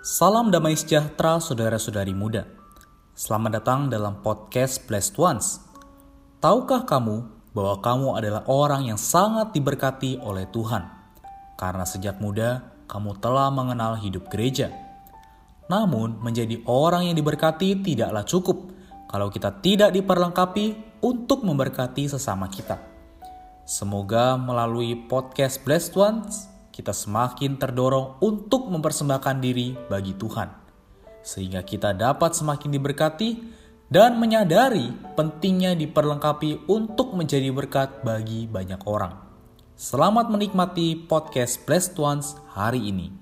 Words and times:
Salam 0.00 0.48
damai 0.48 0.80
sejahtera 0.80 1.36
saudara-saudari 1.44 2.16
muda. 2.16 2.48
Selamat 3.12 3.60
datang 3.60 3.92
dalam 3.92 4.24
podcast 4.24 4.80
Blessed 4.88 5.12
Ones. 5.20 5.60
Tahukah 6.40 6.88
kamu 6.88 7.28
bahwa 7.52 7.84
kamu 7.84 8.08
adalah 8.16 8.48
orang 8.48 8.88
yang 8.88 8.96
sangat 8.96 9.52
diberkati 9.52 10.16
oleh 10.24 10.48
Tuhan? 10.48 10.88
Karena 11.60 11.84
sejak 11.84 12.16
muda 12.16 12.64
kamu 12.88 13.20
telah 13.20 13.52
mengenal 13.52 14.00
hidup 14.00 14.32
gereja. 14.32 14.72
Namun, 15.68 16.16
menjadi 16.24 16.64
orang 16.64 17.12
yang 17.12 17.16
diberkati 17.20 17.84
tidaklah 17.84 18.24
cukup 18.24 18.72
kalau 19.04 19.28
kita 19.28 19.60
tidak 19.60 19.92
diperlengkapi 19.92 20.96
untuk 21.04 21.44
memberkati 21.44 22.08
sesama 22.08 22.48
kita. 22.48 22.80
Semoga 23.68 24.40
melalui 24.40 24.96
podcast 24.96 25.60
Blessed 25.60 25.92
Ones 25.92 26.48
kita 26.80 26.96
semakin 26.96 27.60
terdorong 27.60 28.16
untuk 28.24 28.72
mempersembahkan 28.72 29.36
diri 29.44 29.76
bagi 29.92 30.16
Tuhan, 30.16 30.48
sehingga 31.20 31.60
kita 31.60 31.92
dapat 31.92 32.32
semakin 32.32 32.72
diberkati 32.72 33.30
dan 33.92 34.16
menyadari 34.16 34.88
pentingnya 35.12 35.76
diperlengkapi 35.76 36.64
untuk 36.72 37.12
menjadi 37.12 37.52
berkat 37.52 38.00
bagi 38.00 38.48
banyak 38.48 38.80
orang. 38.88 39.12
Selamat 39.76 40.32
menikmati 40.32 40.96
podcast 41.04 41.60
Blessed 41.68 42.00
Ones 42.00 42.32
hari 42.56 42.88
ini. 42.88 43.12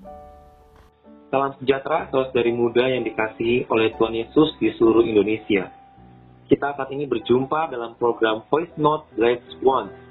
Salam 1.27 1.51
sejahtera 1.59 2.07
saudari 2.15 2.55
muda 2.55 2.87
yang 2.87 3.03
dikasihi 3.03 3.67
oleh 3.67 3.91
Tuhan 3.99 4.23
Yesus 4.23 4.55
di 4.55 4.71
seluruh 4.79 5.03
Indonesia. 5.03 5.67
Kita 6.47 6.79
saat 6.79 6.95
ini 6.95 7.03
berjumpa 7.11 7.75
dalam 7.75 7.99
program 7.99 8.39
Voice 8.47 8.71
Note 8.79 9.03
Blessed 9.19 9.59
Ones 9.67 10.08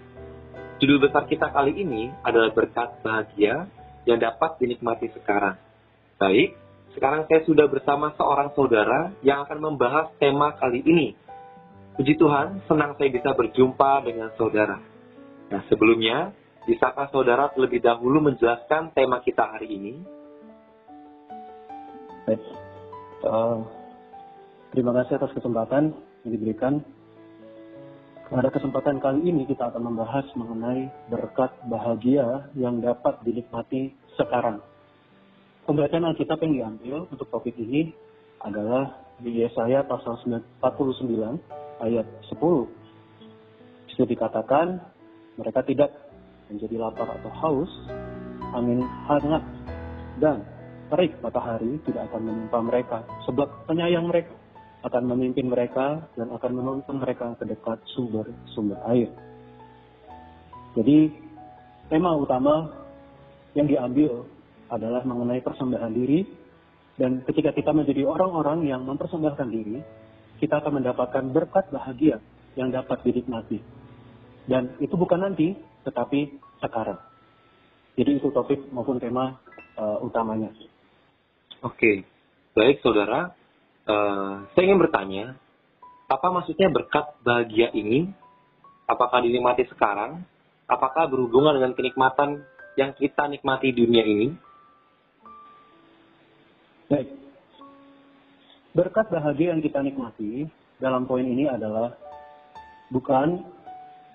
Judul 0.78 1.02
besar 1.02 1.27
kita 1.27 1.50
kali 1.50 1.74
ini 1.74 2.06
adalah 2.22 2.55
berkat 2.55 3.02
bahagia 3.02 3.66
yang 4.06 4.22
dapat 4.22 4.62
dinikmati 4.62 5.11
sekarang. 5.11 5.58
Baik, 6.22 6.55
sekarang 6.94 7.27
saya 7.27 7.42
sudah 7.42 7.66
bersama 7.66 8.14
seorang 8.14 8.55
saudara 8.55 9.11
yang 9.27 9.42
akan 9.42 9.58
membahas 9.58 10.14
tema 10.22 10.55
kali 10.55 10.86
ini. 10.86 11.19
Puji 11.98 12.14
Tuhan, 12.14 12.62
senang 12.70 12.94
saya 12.94 13.11
bisa 13.11 13.34
berjumpa 13.34 14.06
dengan 14.06 14.30
saudara. 14.39 14.78
Nah, 15.50 15.67
sebelumnya, 15.67 16.30
bisakah 16.62 17.11
saudara 17.11 17.50
terlebih 17.50 17.83
dahulu 17.83 18.30
menjelaskan 18.30 18.95
tema 18.95 19.19
kita 19.19 19.50
hari 19.50 19.74
ini? 19.74 19.95
Baik. 22.22 22.42
Uh, 23.27 23.67
terima 24.70 24.95
kasih 24.95 25.19
atas 25.19 25.34
kesempatan 25.34 25.91
yang 26.22 26.33
diberikan 26.39 26.86
pada 28.28 28.52
kesempatan 28.52 29.00
kali 29.00 29.24
ini 29.24 29.48
kita 29.48 29.72
akan 29.72 29.88
membahas 29.88 30.28
mengenai 30.36 30.92
berkat 31.08 31.48
bahagia 31.64 32.52
yang 32.52 32.84
dapat 32.84 33.16
dinikmati 33.24 33.96
sekarang. 34.20 34.60
Pembacaan 35.64 36.12
Alkitab 36.12 36.40
yang 36.44 36.52
diambil 36.52 37.08
untuk 37.08 37.28
topik 37.32 37.56
ini 37.56 37.92
adalah 38.44 39.00
di 39.20 39.40
Yesaya 39.42 39.84
pasal 39.84 40.20
49 40.20 40.60
ayat 41.80 42.06
10. 42.28 43.88
Bisa 43.88 44.04
dikatakan 44.04 44.76
mereka 45.40 45.64
tidak 45.64 45.90
menjadi 46.52 46.76
lapar 46.80 47.08
atau 47.08 47.32
haus, 47.32 47.72
angin 48.52 48.84
hangat 49.08 49.44
dan 50.20 50.44
terik 50.88 51.16
matahari 51.20 51.80
tidak 51.84 52.08
akan 52.12 52.22
menimpa 52.28 52.58
mereka 52.64 52.98
sebab 53.28 53.48
penyayang 53.68 54.08
mereka 54.08 54.38
akan 54.82 55.02
memimpin 55.10 55.50
mereka 55.50 56.06
dan 56.14 56.30
akan 56.30 56.50
menuntun 56.54 57.02
mereka 57.02 57.34
ke 57.34 57.44
dekat 57.48 57.82
sumber-sumber 57.96 58.78
air. 58.94 59.10
Jadi, 60.78 61.10
tema 61.90 62.14
utama 62.14 62.70
yang 63.58 63.66
diambil 63.66 64.22
adalah 64.70 65.02
mengenai 65.02 65.42
persembahan 65.42 65.92
diri, 65.96 66.20
dan 66.98 67.22
ketika 67.27 67.55
kita 67.55 67.70
menjadi 67.70 68.06
orang-orang 68.06 68.67
yang 68.67 68.83
mempersembahkan 68.86 69.48
diri, 69.50 69.78
kita 70.42 70.62
akan 70.62 70.83
mendapatkan 70.83 71.24
berkat 71.30 71.70
bahagia 71.70 72.18
yang 72.55 72.74
dapat 72.74 73.02
dinikmati. 73.06 73.58
Dan 74.46 74.74
itu 74.83 74.94
bukan 74.98 75.22
nanti, 75.22 75.55
tetapi 75.86 76.38
sekarang. 76.58 76.98
Jadi 77.98 78.11
itu 78.18 78.30
topik 78.30 78.70
maupun 78.70 78.98
tema 79.02 79.38
uh, 79.78 79.98
utamanya. 80.02 80.50
Oke, 81.62 82.06
baik 82.55 82.83
saudara. 82.83 83.37
Eh, 83.88 84.32
saya 84.52 84.64
ingin 84.68 84.84
bertanya, 84.84 85.32
apa 86.12 86.28
maksudnya 86.28 86.68
berkat 86.68 87.08
bahagia 87.24 87.72
ini? 87.72 88.12
Apakah 88.84 89.24
dinikmati 89.24 89.64
sekarang? 89.72 90.28
Apakah 90.68 91.08
berhubungan 91.08 91.56
dengan 91.56 91.72
kenikmatan 91.72 92.44
yang 92.76 92.92
kita 92.92 93.24
nikmati 93.32 93.72
di 93.72 93.88
dunia 93.88 94.04
ini? 94.04 94.28
Baik. 96.92 97.08
Berkat 98.76 99.08
bahagia 99.08 99.56
yang 99.56 99.64
kita 99.64 99.80
nikmati 99.80 100.44
dalam 100.76 101.08
poin 101.08 101.24
ini 101.24 101.48
adalah 101.48 101.96
bukan 102.92 103.40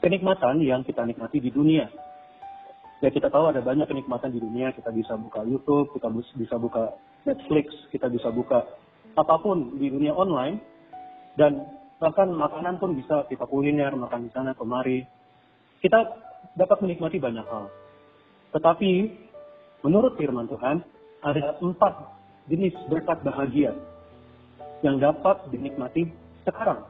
kenikmatan 0.06 0.62
yang 0.62 0.86
kita 0.86 1.02
nikmati 1.02 1.42
di 1.42 1.50
dunia. 1.50 1.90
Ya 3.02 3.10
kita 3.10 3.34
tahu 3.34 3.50
ada 3.50 3.66
banyak 3.66 3.90
kenikmatan 3.90 4.38
di 4.38 4.40
dunia, 4.40 4.70
kita 4.70 4.94
bisa 4.94 5.18
buka 5.18 5.42
YouTube, 5.42 5.98
kita 5.98 6.14
bisa 6.38 6.56
buka 6.62 6.94
Netflix, 7.26 7.74
kita 7.90 8.06
bisa 8.14 8.30
buka 8.30 8.64
apa 9.14 9.36
pun 9.42 9.78
di 9.78 9.90
dunia 9.94 10.14
online 10.14 10.58
dan 11.38 11.66
bahkan 12.02 12.30
makanan 12.34 12.78
pun 12.82 12.98
bisa 12.98 13.26
kita 13.30 13.46
kuliner, 13.46 13.94
makan 13.94 14.28
di 14.28 14.32
sana 14.34 14.58
kemari. 14.58 15.06
Kita 15.80 16.00
dapat 16.58 16.78
menikmati 16.84 17.18
banyak 17.20 17.46
hal. 17.46 17.72
Tetapi 18.54 18.92
menurut 19.84 20.16
firman 20.16 20.48
Tuhan 20.48 20.84
ada 21.24 21.58
empat 21.60 21.94
jenis 22.52 22.76
berkat 22.92 23.24
bahagia 23.24 23.72
yang 24.84 25.00
dapat 25.00 25.48
dinikmati 25.50 26.12
sekarang. 26.44 26.84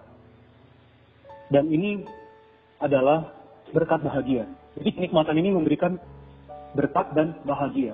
Dan 1.54 1.70
ini 1.70 2.02
adalah 2.82 3.30
berkat 3.72 4.02
bahagia. 4.02 4.50
Jadi 4.76 4.90
kenikmatan 4.98 5.38
ini 5.38 5.50
memberikan 5.54 6.02
berkat 6.74 7.14
dan 7.14 7.38
bahagia. 7.46 7.94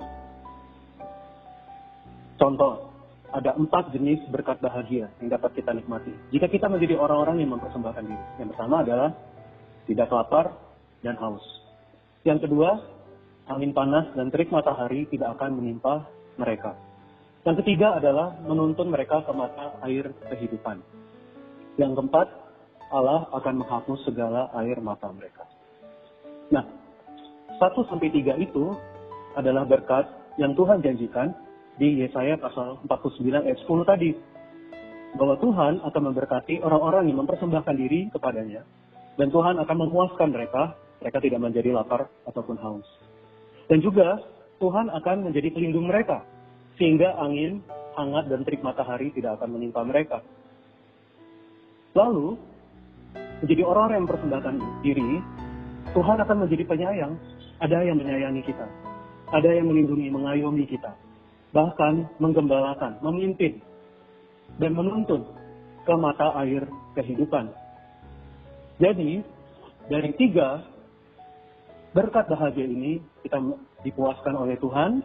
Contoh, 2.39 2.88
ada 3.29 3.53
empat 3.53 3.93
jenis 3.93 4.25
berkat 4.33 4.57
bahagia 4.57 5.09
yang 5.21 5.29
dapat 5.29 5.53
kita 5.53 5.69
nikmati. 5.73 6.13
Jika 6.33 6.49
kita 6.49 6.65
menjadi 6.65 6.97
orang-orang 6.97 7.45
yang 7.45 7.53
mempersembahkan 7.53 8.03
diri. 8.05 8.25
Yang 8.41 8.49
pertama 8.55 8.75
adalah 8.81 9.09
tidak 9.85 10.09
lapar 10.09 10.45
dan 11.05 11.15
haus. 11.21 11.45
Yang 12.25 12.49
kedua, 12.49 12.81
angin 13.49 13.71
panas 13.73 14.09
dan 14.17 14.33
terik 14.33 14.49
matahari 14.49 15.05
tidak 15.09 15.37
akan 15.37 15.61
menimpa 15.61 16.09
mereka. 16.37 16.73
Yang 17.45 17.65
ketiga 17.65 17.97
adalah 17.97 18.35
menuntun 18.43 18.91
mereka 18.91 19.23
ke 19.23 19.31
mata 19.31 19.77
air 19.85 20.11
kehidupan. 20.29 20.83
Yang 21.79 21.91
keempat, 21.95 22.27
Allah 22.89 23.29
akan 23.31 23.53
menghapus 23.63 23.99
segala 24.09 24.49
air 24.59 24.81
mata 24.81 25.07
mereka. 25.13 25.45
Nah, 26.49 26.65
satu 27.61 27.85
sampai 27.87 28.09
tiga 28.09 28.33
itu 28.35 28.73
adalah 29.37 29.63
berkat 29.63 30.09
yang 30.41 30.57
Tuhan 30.57 30.81
janjikan 30.81 31.31
di 31.79 32.03
Yesaya 32.03 32.35
pasal 32.35 32.83
49 32.83 33.47
ayat 33.47 33.59
10 33.63 33.87
tadi. 33.87 34.11
Bahwa 35.15 35.39
Tuhan 35.41 35.81
akan 35.81 36.01
memberkati 36.11 36.61
orang-orang 36.61 37.09
yang 37.09 37.25
mempersembahkan 37.25 37.75
diri 37.79 38.11
kepadanya. 38.13 38.61
Dan 39.17 39.33
Tuhan 39.33 39.57
akan 39.57 39.77
memuaskan 39.87 40.29
mereka, 40.29 40.77
mereka 41.01 41.17
tidak 41.23 41.39
menjadi 41.41 41.73
lapar 41.73 42.11
ataupun 42.29 42.59
haus. 42.61 42.85
Dan 43.71 43.81
juga 43.81 44.21
Tuhan 44.61 44.91
akan 44.91 45.31
menjadi 45.31 45.49
pelindung 45.49 45.89
mereka, 45.89 46.21
sehingga 46.77 47.15
angin, 47.17 47.63
hangat, 47.97 48.29
dan 48.29 48.45
terik 48.45 48.61
matahari 48.61 49.09
tidak 49.15 49.39
akan 49.41 49.57
menimpa 49.57 49.81
mereka. 49.81 50.21
Lalu, 51.97 52.37
menjadi 53.41 53.65
orang-orang 53.65 53.95
yang 53.97 54.05
mempersembahkan 54.05 54.55
diri, 54.85 55.11
Tuhan 55.95 56.17
akan 56.21 56.37
menjadi 56.45 56.63
penyayang. 56.69 57.13
Ada 57.59 57.77
yang 57.81 57.97
menyayangi 57.99 58.43
kita. 58.45 58.67
Ada 59.35 59.49
yang 59.57 59.67
melindungi, 59.67 60.07
mengayomi 60.13 60.63
kita 60.69 61.08
bahkan 61.49 62.05
menggembalakan, 62.21 63.01
memimpin, 63.01 63.57
dan 64.61 64.77
menuntun 64.77 65.25
ke 65.85 65.93
mata 65.97 66.33
air 66.45 66.65
kehidupan. 66.93 67.49
Jadi, 68.77 69.25
dari 69.89 70.11
tiga 70.15 70.63
berkat 71.91 72.29
bahagia 72.29 72.69
ini, 72.69 73.01
kita 73.25 73.41
dipuaskan 73.81 74.37
oleh 74.37 74.55
Tuhan, 74.61 75.01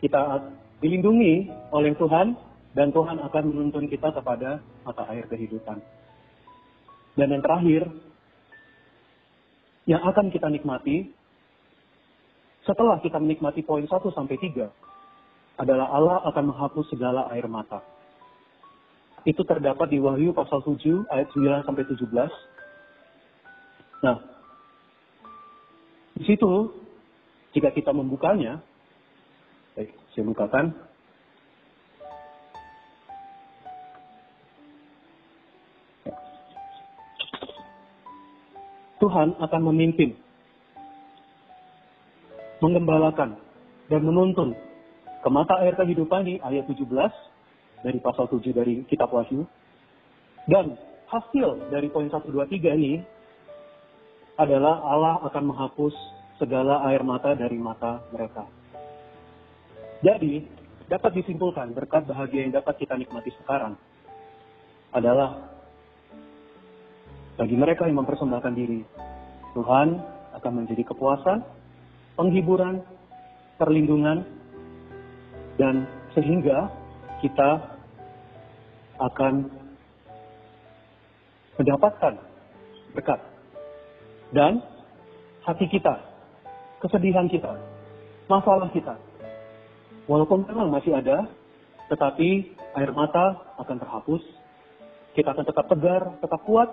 kita 0.00 0.48
dilindungi 0.80 1.52
oleh 1.72 1.92
Tuhan, 1.96 2.36
dan 2.76 2.92
Tuhan 2.92 3.16
akan 3.20 3.44
menuntun 3.48 3.88
kita 3.88 4.12
kepada 4.12 4.60
mata 4.84 5.04
air 5.08 5.24
kehidupan. 5.28 5.80
Dan 7.16 7.32
yang 7.32 7.40
terakhir, 7.40 7.88
yang 9.88 10.04
akan 10.04 10.28
kita 10.28 10.52
nikmati, 10.52 11.08
setelah 12.68 13.00
kita 13.00 13.16
menikmati 13.16 13.64
poin 13.64 13.88
1 13.88 13.88
sampai 14.12 14.36
3, 14.36 14.68
adalah 15.56 15.88
Allah 15.88 16.20
akan 16.28 16.52
menghapus 16.52 16.86
segala 16.92 17.32
air 17.32 17.48
mata. 17.48 17.80
Itu 19.26 19.42
terdapat 19.42 19.90
di 19.90 19.98
Wahyu 19.98 20.36
pasal 20.36 20.62
7 20.62 21.08
ayat 21.10 21.32
9 21.32 21.66
sampai 21.66 21.84
17. 21.88 22.30
Nah, 24.04 24.20
di 26.14 26.22
situ 26.28 26.70
jika 27.56 27.72
kita 27.72 27.90
membukanya, 27.90 28.60
baik, 29.74 29.96
saya 30.12 30.24
bukakan. 30.28 30.76
Tuhan 38.96 39.36
akan 39.36 39.60
memimpin, 39.72 40.16
mengembalakan, 42.64 43.36
dan 43.92 44.00
menuntun 44.02 44.56
ke 45.26 45.30
mata 45.34 45.58
air 45.58 45.74
kehidupan 45.74 46.22
di 46.22 46.38
ayat 46.38 46.70
17 46.70 46.86
dari 47.82 47.98
pasal 47.98 48.30
7 48.30 48.46
dari 48.54 48.86
kitab 48.86 49.10
Wahyu. 49.10 49.42
Dan 50.46 50.78
hasil 51.10 51.66
dari 51.66 51.90
poin 51.90 52.06
1, 52.06 52.14
2, 52.30 52.30
3 52.30 52.78
ini 52.78 53.02
adalah 54.38 54.86
Allah 54.86 55.26
akan 55.26 55.50
menghapus 55.50 55.94
segala 56.38 56.86
air 56.86 57.02
mata 57.02 57.34
dari 57.34 57.58
mata 57.58 58.06
mereka. 58.14 58.46
Jadi, 60.06 60.46
dapat 60.86 61.18
disimpulkan 61.18 61.74
berkat 61.74 62.06
bahagia 62.06 62.46
yang 62.46 62.54
dapat 62.54 62.78
kita 62.78 62.94
nikmati 62.94 63.34
sekarang 63.42 63.74
adalah 64.94 65.42
bagi 67.34 67.58
mereka 67.58 67.90
yang 67.90 67.98
mempersembahkan 67.98 68.54
diri, 68.54 68.86
Tuhan 69.58 69.88
akan 70.38 70.52
menjadi 70.54 70.86
kepuasan, 70.86 71.42
penghiburan, 72.14 72.86
perlindungan, 73.58 74.35
dan 75.56 75.88
sehingga 76.12 76.68
kita 77.20 77.76
akan 78.96 79.48
mendapatkan 81.56 82.14
berkat. 82.92 83.20
Dan 84.32 84.60
hati 85.44 85.68
kita, 85.68 85.96
kesedihan 86.82 87.28
kita, 87.28 87.56
masalah 88.28 88.68
kita, 88.72 88.96
walaupun 90.10 90.44
memang 90.48 90.72
masih 90.72 90.96
ada, 90.96 91.28
tetapi 91.88 92.52
air 92.76 92.90
mata 92.92 93.54
akan 93.60 93.76
terhapus. 93.78 94.22
Kita 95.16 95.32
akan 95.32 95.48
tetap 95.48 95.64
tegar, 95.72 96.02
tetap 96.20 96.40
kuat, 96.44 96.68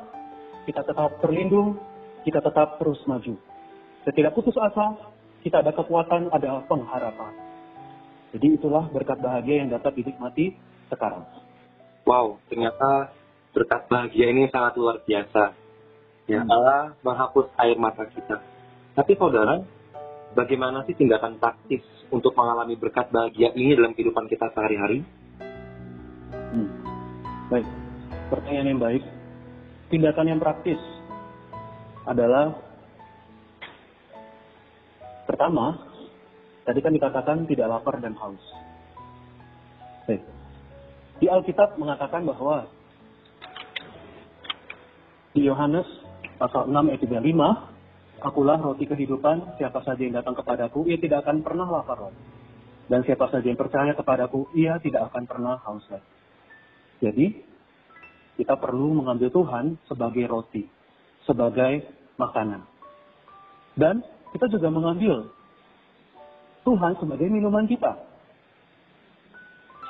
kita 0.67 0.83
tetap 0.83 1.15
terlindung, 1.23 1.79
kita 2.27 2.43
tetap 2.43 2.75
terus 2.75 2.99
maju. 3.07 3.39
Setidak 4.03 4.35
putus 4.35 4.55
asa, 4.59 4.99
kita 5.47 5.63
ada 5.63 5.71
kekuatan, 5.71 6.27
ada 6.27 6.59
pengharapan. 6.67 7.52
Jadi 8.33 8.57
itulah 8.57 8.89
berkat 8.89 9.21
bahagia 9.21 9.61
yang 9.61 9.69
dapat 9.69 9.93
dinikmati 9.93 10.57
sekarang. 10.89 11.21
Wow, 12.03 12.41
ternyata 12.49 13.13
berkat 13.53 13.85
bahagia 13.85 14.33
ini 14.33 14.49
sangat 14.49 14.73
luar 14.75 15.05
biasa. 15.05 15.53
Ya, 16.25 16.41
hmm. 16.41 16.49
Allah 16.49 16.97
menghapus 17.05 17.53
air 17.61 17.77
mata 17.77 18.09
kita. 18.09 18.41
Tapi 18.97 19.13
saudara, 19.21 19.61
bagaimana 20.33 20.81
sih 20.89 20.97
tindakan 20.97 21.37
praktis 21.37 21.85
untuk 22.09 22.33
mengalami 22.33 22.73
berkat 22.73 23.13
bahagia 23.13 23.53
ini 23.53 23.77
dalam 23.77 23.93
kehidupan 23.93 24.25
kita 24.25 24.49
sehari-hari? 24.57 25.05
Hmm. 26.33 26.69
Baik, 27.53 27.67
pertanyaan 28.33 28.69
yang 28.73 28.81
baik. 28.81 29.03
Tindakan 29.93 30.25
yang 30.25 30.41
praktis 30.41 30.81
adalah 32.09 32.57
pertama, 35.29 35.92
tadi 36.63 36.79
kan 36.79 36.91
dikatakan 36.95 37.37
tidak 37.47 37.67
lapar 37.69 37.99
dan 37.99 38.15
haus. 38.19 38.43
Baik. 40.07 40.23
Di 41.19 41.27
Alkitab 41.31 41.79
mengatakan 41.79 42.27
bahwa 42.27 42.67
di 45.33 45.47
Yohanes 45.47 45.87
pasal 46.35 46.67
6 46.67 46.91
ayat 46.91 47.01
35, 47.01 47.73
Akulah 48.23 48.55
roti 48.55 48.87
kehidupan, 48.87 49.59
siapa 49.59 49.83
saja 49.83 49.99
yang 49.99 50.15
datang 50.15 50.39
kepadaku, 50.39 50.87
ia 50.87 50.95
tidak 50.95 51.27
akan 51.27 51.43
pernah 51.43 51.67
lapar 51.67 52.07
lagi. 52.07 52.23
Dan 52.87 53.03
siapa 53.03 53.27
saja 53.27 53.43
yang 53.43 53.59
percaya 53.59 53.91
kepadaku, 53.99 54.47
ia 54.55 54.79
tidak 54.79 55.11
akan 55.11 55.27
pernah 55.27 55.59
haus 55.67 55.83
lagi. 55.91 56.11
Jadi, 57.03 57.25
kita 58.39 58.55
perlu 58.55 58.95
mengambil 58.95 59.27
Tuhan 59.27 59.75
sebagai 59.91 60.23
roti, 60.31 60.63
sebagai 61.27 61.83
makanan. 62.15 62.63
Dan 63.75 63.99
kita 64.31 64.47
juga 64.47 64.71
mengambil 64.71 65.27
Tuhan 66.63 66.95
sebagai 66.99 67.27
minuman 67.27 67.67
kita. 67.67 67.91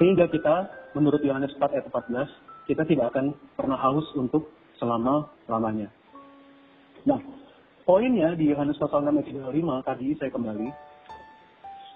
Sehingga 0.02 0.26
kita, 0.26 0.70
menurut 0.98 1.22
Yohanes 1.22 1.54
4 1.58 1.70
ayat 1.70 1.86
14, 1.90 2.70
kita 2.70 2.84
tidak 2.90 3.14
akan 3.14 3.38
pernah 3.54 3.78
haus 3.78 4.10
untuk 4.18 4.50
selama-lamanya. 4.82 5.94
Nah, 7.06 7.22
poinnya 7.86 8.34
di 8.34 8.50
Yohanes 8.50 8.82
pasal 8.82 9.06
6 9.06 9.14
ayat 9.14 9.28
35 9.30 9.88
tadi 9.88 10.08
saya 10.18 10.32
kembali. 10.34 10.68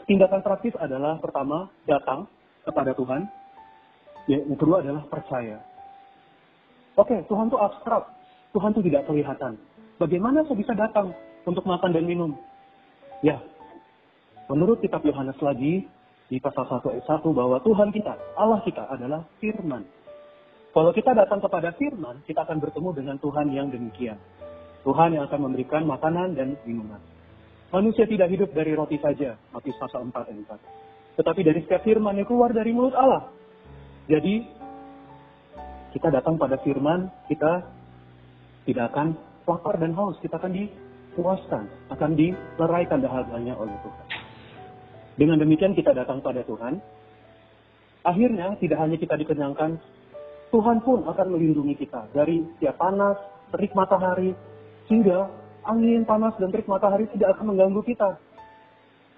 Tindakan 0.08 0.42
praktis 0.46 0.72
adalah 0.80 1.20
pertama 1.20 1.68
datang 1.84 2.30
kepada 2.64 2.96
Tuhan. 2.96 3.28
Ya, 4.28 4.40
yang 4.44 4.60
kedua 4.60 4.80
adalah 4.84 5.04
percaya. 5.08 5.60
Oke, 6.96 7.28
Tuhan 7.28 7.48
itu 7.52 7.58
abstrak. 7.60 8.04
Tuhan 8.56 8.72
itu 8.76 8.82
tidak 8.88 9.04
kelihatan. 9.08 9.60
Bagaimana 9.98 10.46
saya 10.46 10.58
bisa 10.60 10.74
datang 10.78 11.12
untuk 11.44 11.66
makan 11.66 11.92
dan 11.92 12.06
minum? 12.06 12.32
Ya, 13.26 13.42
menurut 14.50 14.80
kitab 14.84 15.04
Yohanes 15.04 15.38
lagi, 15.44 15.88
di 16.28 16.38
pasal 16.44 16.68
1 16.68 16.84
ayat 16.92 17.06
1 17.08 17.24
bahwa 17.32 17.58
Tuhan 17.64 17.90
kita, 17.96 18.14
Allah 18.36 18.60
kita 18.68 18.84
adalah 18.92 19.24
firman. 19.40 19.88
Kalau 20.76 20.92
kita 20.92 21.16
datang 21.16 21.40
kepada 21.40 21.72
firman, 21.80 22.20
kita 22.28 22.44
akan 22.44 22.60
bertemu 22.60 22.90
dengan 22.94 23.16
Tuhan 23.18 23.48
yang 23.56 23.72
demikian. 23.72 24.20
Tuhan 24.84 25.16
yang 25.16 25.26
akan 25.26 25.40
memberikan 25.48 25.88
makanan 25.88 26.36
dan 26.36 26.60
minuman. 26.68 27.00
Manusia 27.72 28.08
tidak 28.08 28.32
hidup 28.32 28.52
dari 28.52 28.76
roti 28.76 29.00
saja, 29.00 29.36
Matius 29.52 29.80
pasal 29.80 30.08
4 30.08 30.16
ayat 30.16 30.60
4. 31.16 31.20
Tetapi 31.20 31.42
dari 31.42 31.60
setiap 31.66 31.82
firman 31.84 32.16
yang 32.20 32.28
keluar 32.28 32.52
dari 32.54 32.72
mulut 32.76 32.94
Allah. 32.94 33.32
Jadi, 34.08 34.48
kita 35.96 36.14
datang 36.14 36.38
pada 36.38 36.60
firman, 36.62 37.10
kita 37.28 37.66
tidak 38.68 38.94
akan 38.94 39.18
lapar 39.48 39.80
dan 39.80 39.96
haus. 39.96 40.20
Kita 40.20 40.38
akan 40.38 40.52
dipuaskan, 40.52 41.64
akan 41.92 42.12
dileraikan 42.14 43.00
dahaganya 43.00 43.56
oleh 43.56 43.74
Tuhan. 43.82 44.07
Dengan 45.18 45.42
demikian 45.42 45.74
kita 45.74 45.98
datang 45.98 46.22
pada 46.22 46.46
Tuhan. 46.46 46.78
Akhirnya 48.06 48.54
tidak 48.62 48.78
hanya 48.80 48.96
kita 49.02 49.18
dikenyangkan 49.18 49.82
Tuhan 50.54 50.80
pun 50.80 51.04
akan 51.04 51.28
melindungi 51.34 51.76
kita 51.76 52.08
dari 52.16 52.40
setiap 52.56 52.80
panas, 52.80 53.20
terik 53.52 53.76
matahari, 53.76 54.32
hingga 54.88 55.28
angin 55.68 56.08
panas 56.08 56.38
dan 56.40 56.54
terik 56.54 56.70
matahari 56.72 57.10
tidak 57.12 57.36
akan 57.36 57.52
mengganggu 57.52 57.84
kita. 57.84 58.16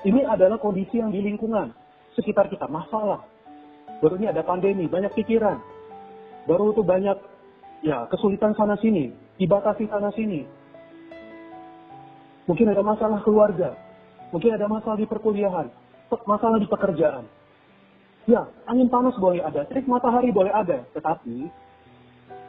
Ini 0.08 0.26
adalah 0.26 0.58
kondisi 0.58 0.98
yang 0.98 1.14
di 1.14 1.22
lingkungan 1.22 1.70
sekitar 2.18 2.50
kita, 2.50 2.66
masalah. 2.66 3.28
Baru 4.00 4.16
ini 4.16 4.32
ada 4.32 4.42
pandemi, 4.42 4.88
banyak 4.88 5.12
pikiran. 5.14 5.60
Baru 6.48 6.72
itu 6.74 6.82
banyak 6.82 7.18
ya 7.84 8.08
kesulitan 8.10 8.56
sana 8.56 8.80
sini, 8.80 9.12
dibatasi 9.38 9.86
sana 9.92 10.10
sini. 10.16 10.48
Mungkin 12.50 12.66
ada 12.74 12.82
masalah 12.82 13.22
keluarga, 13.22 13.78
mungkin 14.34 14.58
ada 14.58 14.66
masalah 14.66 14.98
di 14.98 15.06
perkuliahan, 15.06 15.70
masalah 16.26 16.58
di 16.58 16.66
pekerjaan. 16.66 17.26
Ya, 18.30 18.46
angin 18.70 18.90
panas 18.90 19.18
boleh 19.18 19.42
ada, 19.42 19.66
terik 19.66 19.90
matahari 19.90 20.30
boleh 20.30 20.54
ada, 20.54 20.86
tetapi 20.94 21.50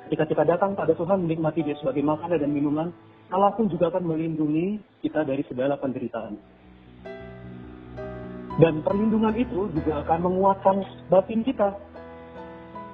ketika 0.09 0.25
kita 0.29 0.43
datang 0.45 0.77
pada 0.77 0.93
Tuhan 0.93 1.25
menikmati 1.25 1.65
dia 1.65 1.77
sebagai 1.81 2.05
makanan 2.05 2.41
dan 2.41 2.53
minuman, 2.53 2.89
Allah 3.31 3.55
pun 3.55 3.71
juga 3.71 3.89
akan 3.89 4.05
melindungi 4.05 4.83
kita 5.01 5.25
dari 5.25 5.41
segala 5.47 5.79
penderitaan. 5.79 6.35
Dan 8.61 8.85
perlindungan 8.85 9.33
itu 9.41 9.73
juga 9.73 10.05
akan 10.05 10.19
menguatkan 10.21 10.77
batin 11.09 11.41
kita. 11.41 11.81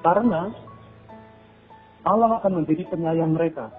Karena 0.05 0.55
Allah 2.07 2.39
akan 2.39 2.63
menjadi 2.63 2.87
penyayang 2.87 3.35
mereka. 3.35 3.75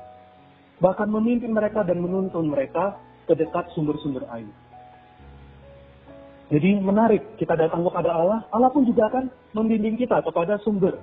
Bahkan 0.83 1.07
memimpin 1.07 1.55
mereka 1.55 1.87
dan 1.87 2.03
menuntun 2.03 2.51
mereka 2.51 2.99
ke 3.23 3.39
dekat 3.39 3.71
sumber-sumber 3.71 4.27
air. 4.35 4.51
Jadi 6.47 6.79
menarik 6.79 7.35
kita 7.35 7.59
datang 7.59 7.83
kepada 7.83 8.15
Allah, 8.15 8.39
Allah 8.55 8.71
pun 8.71 8.87
juga 8.87 9.11
akan 9.11 9.27
membimbing 9.51 9.99
kita 9.99 10.23
kepada 10.23 10.55
sumber 10.63 10.95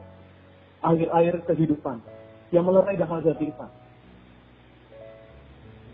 air-air 0.81 1.45
kehidupan 1.45 2.01
yang 2.49 2.65
melerai 2.65 2.97
dahaga 2.97 3.37
kita. 3.37 3.69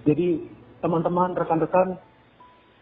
Jadi 0.06 0.46
teman-teman, 0.78 1.34
rekan-rekan, 1.34 1.98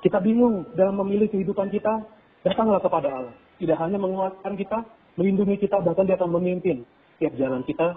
kita 0.04 0.20
bingung 0.20 0.68
dalam 0.76 1.00
memilih 1.00 1.32
kehidupan 1.32 1.72
kita, 1.72 2.04
datanglah 2.44 2.84
kepada 2.84 3.08
Allah. 3.16 3.34
Tidak 3.58 3.74
hanya 3.74 3.96
menguatkan 3.96 4.52
kita, 4.54 4.84
melindungi 5.16 5.56
kita, 5.64 5.80
bahkan 5.80 6.04
dia 6.04 6.20
akan 6.20 6.36
memimpin 6.36 6.84
tiap 7.16 7.32
jalan 7.40 7.64
kita, 7.64 7.96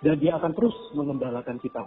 dan 0.00 0.16
dia 0.16 0.40
akan 0.40 0.56
terus 0.56 0.74
mengembalakan 0.96 1.60
kita. 1.60 1.84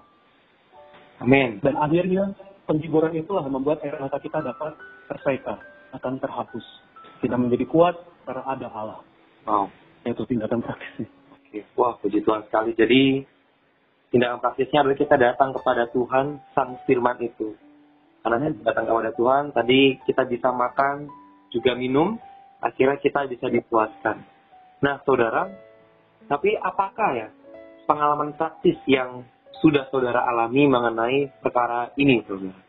Amin. 1.19 1.57
Dan 1.59 1.73
akhirnya 1.73 2.37
penghiburan 2.69 3.17
itulah 3.17 3.43
membuat 3.49 3.81
air 3.81 3.97
mata 3.97 4.21
kita 4.21 4.39
dapat 4.39 4.77
tersekat 5.09 5.72
akan 5.93 6.17
terhapus. 6.17 6.65
Kita 7.21 7.37
menjadi 7.37 7.65
kuat 7.69 7.95
karena 8.25 8.43
ada 8.43 8.67
Allah. 8.73 8.99
Wow. 9.45 9.69
Itu 10.03 10.27
tindakan 10.27 10.59
praktis. 10.65 11.07
Oke. 11.31 11.63
Wah, 11.77 11.95
puji 12.01 12.25
Tuhan 12.25 12.43
sekali. 12.49 12.75
Jadi, 12.75 13.23
tindakan 14.11 14.41
praktisnya 14.43 14.83
adalah 14.83 14.97
kita 14.99 15.15
datang 15.15 15.55
kepada 15.55 15.87
Tuhan, 15.93 16.41
Sang 16.51 16.81
Firman 16.83 17.21
itu. 17.23 17.55
Karena 18.25 18.51
kita 18.51 18.63
datang 18.73 18.85
kepada 18.89 19.11
Tuhan, 19.15 19.43
tadi 19.55 19.99
kita 20.03 20.27
bisa 20.27 20.49
makan, 20.51 21.07
juga 21.53 21.77
minum, 21.77 22.17
akhirnya 22.59 22.97
kita 22.99 23.29
bisa 23.29 23.47
dipuaskan. 23.51 24.23
Nah, 24.83 24.99
saudara, 25.07 25.47
tapi 26.27 26.55
apakah 26.55 27.09
ya 27.15 27.27
pengalaman 27.85 28.35
praktis 28.35 28.79
yang 28.87 29.27
sudah 29.59 29.87
saudara 29.91 30.23
alami 30.27 30.67
mengenai 30.67 31.31
perkara 31.39 31.91
ini, 31.95 32.23
saudara? 32.27 32.59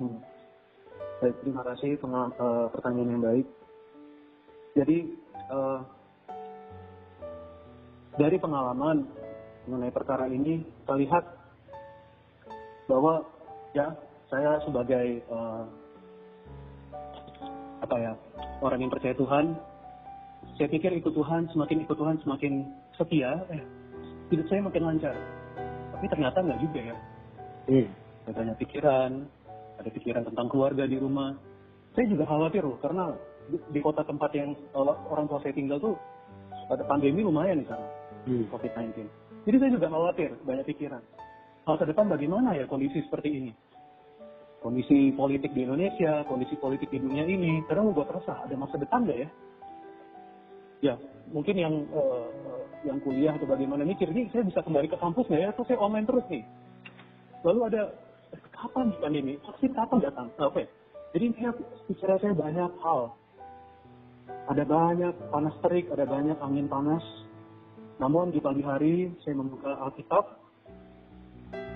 Hmm. 0.00 0.29
Baik, 1.20 1.36
terima 1.44 1.60
kasih 1.68 2.00
pengal- 2.00 2.32
eh, 2.32 2.66
pertanyaan 2.72 3.12
yang 3.12 3.22
baik. 3.22 3.46
Jadi 4.72 4.98
eh, 5.36 5.80
dari 8.16 8.36
pengalaman 8.40 9.04
mengenai 9.68 9.92
perkara 9.92 10.24
ini, 10.32 10.64
kita 10.64 10.94
lihat 10.96 11.24
bahwa 12.88 13.20
ya 13.76 13.92
saya 14.32 14.64
sebagai 14.64 15.20
eh, 15.20 15.64
apa 17.84 17.96
ya 18.00 18.12
orang 18.64 18.80
yang 18.80 18.92
percaya 18.92 19.12
Tuhan, 19.12 19.60
saya 20.56 20.72
pikir 20.72 20.96
ikut 21.04 21.12
Tuhan, 21.12 21.52
semakin 21.52 21.84
ikut 21.84 21.96
Tuhan 22.00 22.16
semakin 22.24 22.64
setia, 22.96 23.44
eh, 23.52 23.60
hidup 24.32 24.48
saya 24.48 24.64
makin 24.64 24.88
lancar. 24.88 25.16
Tapi 25.92 26.04
ternyata 26.08 26.40
nggak 26.40 26.60
juga 26.64 26.80
ya. 26.80 26.96
Hmm. 27.68 27.88
Banyak 28.30 28.56
pikiran, 28.56 29.28
ada 29.80 29.90
pikiran 29.90 30.22
tentang 30.28 30.46
keluarga 30.52 30.84
di 30.84 31.00
rumah. 31.00 31.32
Saya 31.96 32.06
juga 32.06 32.28
khawatir 32.28 32.62
loh, 32.62 32.78
karena 32.78 33.16
di, 33.50 33.56
di 33.72 33.80
kota 33.82 34.06
tempat 34.06 34.30
yang 34.36 34.54
uh, 34.76 34.94
orang 35.10 35.26
tua 35.26 35.42
saya 35.42 35.56
tinggal 35.56 35.80
tuh 35.82 35.96
ada 36.70 36.86
pandemi 36.86 37.26
lumayan 37.26 37.58
di 37.58 37.66
sana, 37.66 37.86
Hmm. 38.20 38.44
COVID-19. 38.52 39.08
Jadi 39.48 39.56
saya 39.56 39.70
juga 39.72 39.88
khawatir, 39.88 40.36
banyak 40.44 40.68
pikiran. 40.68 41.00
Hal 41.64 41.76
ke 41.80 41.88
depan 41.88 42.12
bagaimana 42.12 42.52
ya 42.52 42.68
kondisi 42.68 43.00
seperti 43.00 43.32
ini? 43.32 43.52
Kondisi 44.60 45.16
politik 45.16 45.56
di 45.56 45.64
Indonesia, 45.64 46.20
kondisi 46.28 46.52
politik 46.60 46.92
di 46.92 47.00
dunia 47.00 47.24
ini, 47.24 47.64
kadang 47.64 47.88
membuat 47.88 48.12
resah, 48.12 48.44
ada 48.44 48.52
masa 48.60 48.76
depan 48.76 49.08
nggak 49.08 49.18
ya? 49.24 49.28
Ya, 50.80 50.94
mungkin 51.32 51.56
yang 51.56 51.74
uh, 51.96 52.28
yang 52.84 53.00
kuliah 53.00 53.32
atau 53.36 53.48
bagaimana 53.48 53.88
mikir, 53.88 54.12
ini 54.12 54.28
saya 54.28 54.44
bisa 54.44 54.60
kembali 54.60 54.92
ke 54.92 55.00
kampus 55.00 55.24
nggak 55.32 55.40
ya? 55.40 55.48
Atau 55.56 55.64
saya 55.64 55.80
online 55.80 56.04
terus 56.04 56.26
nih? 56.28 56.44
Lalu 57.40 57.60
ada 57.72 57.82
eh, 58.60 58.68
kapan 58.68 58.92
pandemi? 59.00 59.40
Vaksin 59.40 59.72
kapan 59.72 60.04
datang? 60.04 60.28
Nah, 60.36 60.52
Oke. 60.52 60.68
Jadi 61.16 61.24
intinya 61.26 61.56
bicara 61.88 62.20
saya 62.20 62.36
banyak 62.36 62.70
hal. 62.84 63.16
Ada 64.52 64.62
banyak 64.68 65.14
panas 65.32 65.56
terik, 65.64 65.88
ada 65.90 66.04
banyak 66.04 66.36
angin 66.44 66.68
panas. 66.68 67.02
Namun 67.96 68.30
di 68.30 68.38
pagi 68.38 68.60
hari 68.60 69.10
saya 69.24 69.34
membuka 69.40 69.80
Alkitab, 69.80 70.38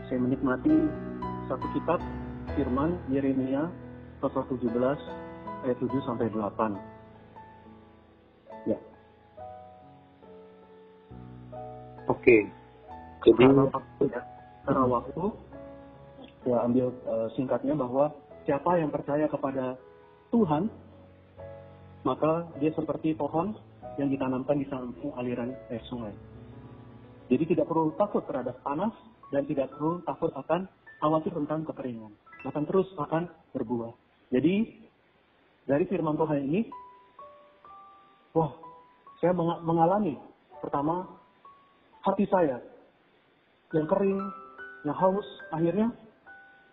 saya 0.07 0.19
menikmati 0.21 0.76
satu 1.49 1.67
kitab 1.73 1.99
Firman 2.55 3.00
Yeremia 3.09 3.67
pasal 4.23 4.47
17 4.53 4.71
ayat 5.67 5.76
7 5.81 5.88
sampai 6.07 6.29
8. 6.31 6.76
Ya, 8.69 8.79
Oke. 12.09 12.49
Jadi, 13.25 13.41
karena 13.41 13.64
waktu 13.73 14.03
ya, 14.12 14.23
karena 14.69 14.85
waktu 14.85 15.25
ya 16.45 16.65
ambil 16.65 16.93
eh, 16.93 17.29
singkatnya 17.37 17.75
bahwa 17.77 18.13
siapa 18.45 18.77
yang 18.77 18.93
percaya 18.93 19.25
kepada 19.29 19.77
Tuhan 20.29 20.69
maka 22.05 22.53
dia 22.61 22.71
seperti 22.77 23.17
pohon 23.17 23.57
yang 23.97 24.13
ditanamkan 24.13 24.61
di 24.61 24.67
samping 24.69 25.11
aliran 25.17 25.57
air 25.73 25.81
sungai. 25.89 26.13
Jadi 27.33 27.57
tidak 27.57 27.67
perlu 27.73 27.97
takut 27.97 28.21
terhadap 28.29 28.61
panas 28.61 28.93
dan 29.33 29.49
tidak 29.49 29.73
perlu 29.73 30.05
takut 30.05 30.29
akan 30.37 30.69
khawatir 31.01 31.33
tentang 31.33 31.65
kekeringan. 31.65 32.13
Akan 32.45 32.69
terus 32.69 32.85
akan 33.01 33.33
berbuah. 33.57 33.97
Jadi 34.29 34.85
dari 35.65 35.85
firman 35.89 36.21
Tuhan 36.21 36.45
ini, 36.45 36.69
wah, 38.37 38.53
saya 39.25 39.33
menga- 39.33 39.65
mengalami 39.65 40.21
pertama 40.61 41.09
hati 42.05 42.29
saya 42.29 42.61
yang 43.73 43.89
kering, 43.89 44.21
yang 44.85 44.97
haus, 45.01 45.25
akhirnya 45.49 45.89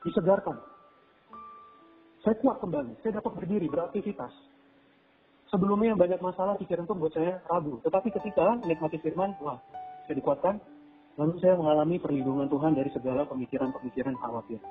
disegarkan. 0.06 0.58
Saya 2.22 2.38
kuat 2.38 2.62
kembali, 2.62 3.02
saya 3.02 3.18
dapat 3.18 3.34
berdiri, 3.34 3.66
beraktivitas. 3.66 4.30
Sebelumnya 5.50 5.92
yang 5.92 6.00
banyak 6.00 6.22
masalah, 6.22 6.56
pikiran 6.56 6.86
itu 6.86 6.96
buat 6.96 7.12
saya 7.12 7.42
ragu. 7.50 7.82
Tetapi 7.84 8.08
ketika 8.14 8.56
menikmati 8.62 9.02
firman, 9.04 9.36
wah, 9.42 9.60
saya 10.06 10.16
dikuatkan. 10.16 10.62
Lalu 11.20 11.44
saya 11.44 11.60
mengalami 11.60 12.00
perlindungan 12.00 12.48
Tuhan 12.48 12.72
dari 12.72 12.88
segala 12.96 13.28
pemikiran-pemikiran 13.28 14.16
khawatir. 14.16 14.64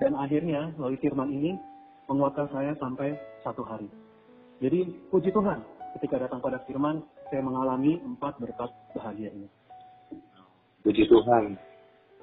Dan 0.00 0.16
akhirnya, 0.16 0.72
melalui 0.80 0.96
firman 1.02 1.28
ini, 1.28 1.52
menguatkan 2.08 2.48
saya 2.48 2.72
sampai 2.80 3.12
satu 3.44 3.60
hari. 3.66 3.90
Jadi, 4.62 4.88
puji 5.12 5.28
Tuhan, 5.36 5.60
ketika 6.00 6.16
datang 6.16 6.40
pada 6.40 6.64
firman, 6.64 7.04
saya 7.28 7.44
mengalami 7.44 8.00
empat 8.00 8.40
berkat 8.40 8.72
bahagia 8.96 9.28
ini. 9.36 9.48
puji 10.80 11.04
Tuhan. 11.10 11.58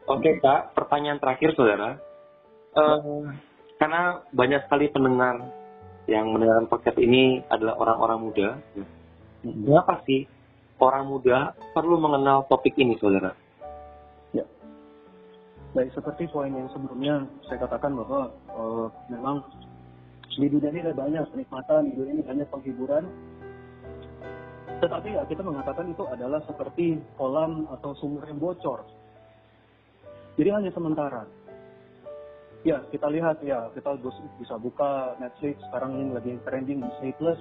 Oke, 0.10 0.40
Kak. 0.42 0.74
Pertanyaan 0.74 1.20
terakhir, 1.22 1.54
saudara. 1.54 2.13
Eh, 2.74 3.00
karena 3.78 4.26
banyak 4.34 4.66
sekali 4.66 4.90
pendengar 4.90 5.46
yang 6.10 6.34
mendengarkan 6.34 6.66
podcast 6.66 6.98
ini 6.98 7.46
adalah 7.46 7.78
orang-orang 7.78 8.20
muda. 8.26 8.48
Kenapa 9.46 10.02
sih 10.10 10.26
orang 10.82 11.06
muda 11.06 11.54
perlu 11.78 12.02
mengenal 12.02 12.50
topik 12.50 12.74
ini, 12.82 12.98
saudara? 12.98 13.38
Ya. 14.34 14.42
Baik, 15.78 15.94
seperti 15.94 16.26
poin 16.34 16.50
yang 16.50 16.66
sebelumnya 16.74 17.30
saya 17.46 17.62
katakan 17.62 17.94
bahwa 17.94 18.34
eh, 18.34 18.88
memang 19.14 19.46
di 20.34 20.50
dunia 20.50 20.74
ini 20.74 20.82
ada 20.82 20.98
banyak 20.98 21.30
kenikmatan, 21.30 21.94
di 21.94 21.94
dunia 21.94 22.14
ini 22.18 22.24
banyak 22.26 22.48
penghiburan. 22.50 23.06
Tetapi 24.82 25.14
ya 25.14 25.24
kita 25.30 25.46
mengatakan 25.46 25.94
itu 25.94 26.04
adalah 26.10 26.42
seperti 26.50 26.98
kolam 27.22 27.70
atau 27.70 27.94
sumur 28.02 28.26
yang 28.26 28.42
bocor. 28.42 28.82
Jadi 30.42 30.50
hanya 30.50 30.74
sementara. 30.74 31.43
Ya, 32.64 32.80
kita 32.96 33.12
lihat 33.12 33.44
ya, 33.44 33.68
kita 33.76 34.00
bisa 34.40 34.56
buka 34.56 35.20
Netflix, 35.20 35.60
sekarang 35.68 36.00
ini 36.00 36.16
lagi 36.16 36.32
trending 36.48 36.80
Disney 36.80 37.12
Plus. 37.20 37.36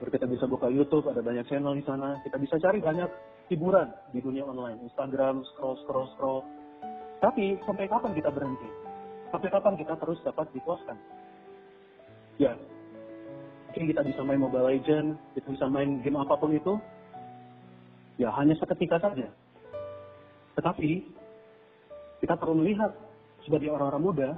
Baru 0.00 0.08
kita 0.08 0.24
bisa 0.24 0.48
buka 0.48 0.72
YouTube, 0.72 1.04
ada 1.04 1.20
banyak 1.20 1.44
channel 1.52 1.76
di 1.76 1.84
sana. 1.84 2.16
Kita 2.24 2.40
bisa 2.40 2.56
cari 2.56 2.80
banyak 2.80 3.12
hiburan 3.52 3.92
di 4.08 4.24
dunia 4.24 4.48
online, 4.48 4.80
Instagram, 4.88 5.44
scroll, 5.52 5.76
scroll, 5.84 6.08
scroll. 6.16 6.40
Tapi 7.20 7.60
sampai 7.68 7.92
kapan 7.92 8.16
kita 8.16 8.32
berhenti? 8.32 8.68
Sampai 9.28 9.52
kapan 9.52 9.76
kita 9.76 10.00
terus 10.00 10.16
dapat 10.24 10.48
dipuaskan? 10.56 10.96
Ya, 12.40 12.56
mungkin 13.68 13.84
kita 13.84 14.00
bisa 14.00 14.24
main 14.24 14.40
Mobile 14.40 14.64
Legend, 14.64 15.12
kita 15.36 15.48
bisa 15.52 15.68
main 15.68 16.00
game 16.00 16.16
apa 16.16 16.40
pun 16.40 16.56
itu, 16.56 16.80
ya 18.16 18.32
hanya 18.32 18.56
seketika 18.56 18.96
saja. 18.96 19.28
Tetapi 20.56 21.04
kita 22.24 22.32
perlu 22.32 22.64
melihat 22.64 22.96
sebagai 23.48 23.72
orang-orang 23.72 24.04
muda 24.04 24.28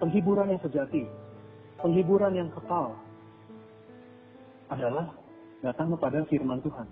penghiburan 0.00 0.56
yang 0.56 0.62
sejati, 0.64 1.04
penghiburan 1.84 2.32
yang 2.32 2.48
kekal 2.56 2.96
adalah 4.72 5.12
datang 5.60 5.92
kepada 5.92 6.24
firman 6.32 6.64
Tuhan. 6.64 6.88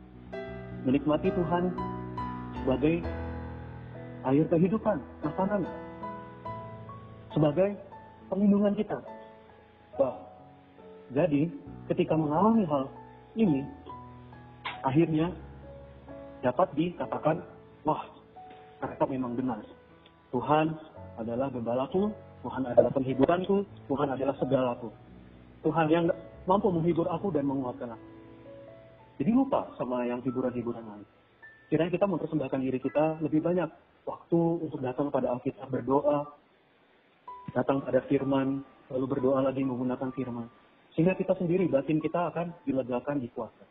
Menikmati 0.85 1.33
Tuhan 1.33 1.73
sebagai 2.61 3.01
air 4.29 4.45
kehidupan, 4.45 5.01
makanan. 5.25 5.65
Sebagai 7.33 7.81
perlindungan 8.29 8.77
kita. 8.77 9.01
Wah, 9.97 10.21
jadi 11.17 11.49
ketika 11.89 12.12
mengalami 12.12 12.69
hal 12.69 12.93
ini, 13.41 13.65
akhirnya 14.85 15.33
dapat 16.45 16.69
dikatakan, 16.77 17.41
wah, 17.89 18.05
mereka 18.85 19.05
memang 19.09 19.33
benar. 19.33 19.65
Tuhan 20.29 20.77
adalah 21.21 21.49
gembalaku, 21.52 22.12
Tuhan 22.42 22.62
adalah 22.66 22.90
penghiburanku, 22.90 23.57
Tuhan 23.88 24.09
adalah 24.12 24.35
segalaku. 24.40 24.88
Tuhan 25.62 25.87
yang 25.92 26.11
mampu 26.45 26.69
menghibur 26.75 27.07
aku 27.07 27.31
dan 27.31 27.47
menguatkan 27.47 27.95
aku. 27.95 28.07
Jadi 29.23 29.31
lupa 29.31 29.71
sama 29.78 30.02
yang 30.02 30.19
hiburan-hiburan 30.25 30.83
lain. 30.83 31.07
Kiranya 31.71 31.92
kita 31.95 32.04
mempersembahkan 32.11 32.61
diri 32.61 32.78
kita 32.83 33.23
lebih 33.23 33.40
banyak 33.40 33.71
waktu 34.02 34.40
untuk 34.61 34.83
datang 34.83 35.09
pada 35.14 35.31
Alkitab 35.31 35.71
berdoa, 35.71 36.26
datang 37.54 37.81
pada 37.87 38.02
firman, 38.11 38.66
lalu 38.90 39.07
berdoa 39.09 39.40
lagi 39.47 39.62
menggunakan 39.62 40.11
firman. 40.12 40.50
Sehingga 40.92 41.16
kita 41.16 41.33
sendiri, 41.38 41.71
batin 41.71 42.02
kita 42.02 42.28
akan 42.35 42.52
dilegakan, 42.69 43.23
dikuatkan. 43.23 43.69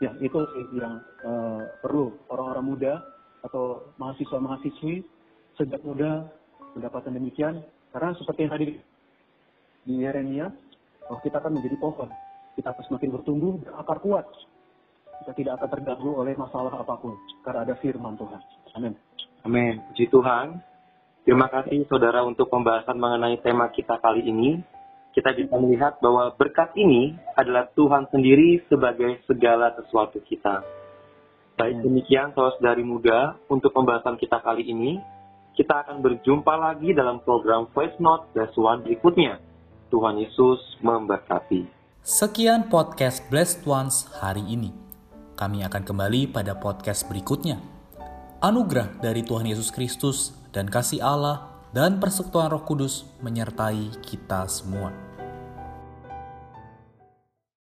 Ya, 0.00 0.12
itu 0.20 0.38
sih 0.38 0.64
yang 0.76 1.00
eh, 1.24 1.62
perlu 1.80 2.12
orang-orang 2.28 2.64
muda 2.64 2.94
atau 3.44 3.92
mahasiswa-mahasiswi 3.96 5.04
sejak 5.56 5.80
muda 5.84 6.28
mendapatkan 6.76 7.12
demikian. 7.12 7.64
Karena 7.90 8.12
seperti 8.14 8.38
yang 8.44 8.52
tadi 8.52 8.66
di 9.86 9.94
Yeremia, 10.04 10.46
bahwa 11.06 11.18
kita 11.22 11.40
akan 11.40 11.52
menjadi 11.56 11.76
pohon. 11.80 12.10
Kita 12.58 12.72
akan 12.72 12.84
semakin 12.90 13.10
bertumbuh, 13.16 13.52
berakar 13.62 13.98
kuat. 14.02 14.26
Kita 15.24 15.32
tidak 15.32 15.52
akan 15.62 15.68
terganggu 15.72 16.10
oleh 16.12 16.34
masalah 16.36 16.72
apa 16.76 16.94
pun. 17.00 17.16
Karena 17.40 17.64
ada 17.64 17.74
firman 17.80 18.18
Tuhan. 18.20 18.40
Amin. 18.76 18.92
Amin. 19.46 19.74
Puji 19.92 20.10
Tuhan. 20.12 20.60
Terima 21.26 21.50
kasih 21.50 21.86
saudara 21.90 22.22
untuk 22.22 22.46
pembahasan 22.46 22.98
mengenai 22.98 23.40
tema 23.42 23.66
kita 23.72 23.98
kali 23.98 24.22
ini. 24.22 24.62
Kita 25.10 25.32
bisa 25.32 25.56
melihat 25.56 25.96
bahwa 25.98 26.28
berkat 26.36 26.76
ini 26.76 27.16
adalah 27.34 27.72
Tuhan 27.72 28.04
sendiri 28.12 28.60
sebagai 28.68 29.24
segala 29.24 29.72
sesuatu 29.74 30.20
kita. 30.20 30.60
Baik 31.56 31.80
demikian 31.80 32.36
saudara 32.36 32.60
dari 32.60 32.84
muda 32.84 33.32
untuk 33.48 33.72
pembahasan 33.72 34.20
kita 34.20 34.44
kali 34.44 34.68
ini. 34.68 35.00
Kita 35.56 35.88
akan 35.88 36.04
berjumpa 36.04 36.52
lagi 36.52 36.92
dalam 36.92 37.24
program 37.24 37.64
Voice 37.72 37.96
Note 37.96 38.28
One 38.60 38.84
berikutnya. 38.84 39.40
Tuhan 39.88 40.20
Yesus 40.20 40.60
memberkati. 40.84 41.64
Sekian 42.04 42.68
podcast 42.68 43.24
Blessed 43.32 43.64
Ones 43.64 44.04
hari 44.20 44.44
ini. 44.44 44.68
Kami 45.32 45.64
akan 45.64 45.80
kembali 45.80 46.28
pada 46.28 46.60
podcast 46.60 47.08
berikutnya. 47.08 47.56
Anugerah 48.44 49.00
dari 49.00 49.24
Tuhan 49.24 49.48
Yesus 49.48 49.72
Kristus 49.72 50.36
dan 50.52 50.68
kasih 50.68 51.00
Allah 51.00 51.48
dan 51.72 52.04
persekutuan 52.04 52.52
Roh 52.52 52.60
Kudus 52.60 53.08
menyertai 53.24 53.96
kita 54.04 54.44
semua. 54.52 55.05